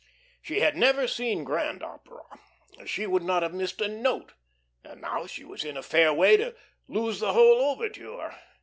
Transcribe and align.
She 0.41 0.61
had 0.61 0.75
never 0.75 1.07
seen 1.07 1.43
Grand 1.43 1.83
Opera, 1.83 2.39
she 2.87 3.05
would 3.05 3.21
not 3.21 3.43
have 3.43 3.53
missed 3.53 3.81
a 3.81 3.87
note, 3.87 4.33
and 4.83 4.99
now 4.99 5.27
she 5.27 5.43
was 5.43 5.63
in 5.63 5.77
a 5.77 5.83
fair 5.83 6.11
way 6.11 6.37
to 6.37 6.55
lose 6.87 7.19
the 7.19 7.33
whole 7.33 7.61
overture. 7.69 8.35